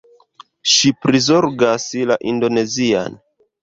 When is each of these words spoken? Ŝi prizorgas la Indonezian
Ŝi 0.75 0.93
prizorgas 1.03 1.87
la 2.09 2.21
Indonezian 2.35 3.25